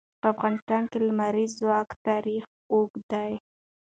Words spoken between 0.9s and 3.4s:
کې د لمریز ځواک تاریخ اوږد دی.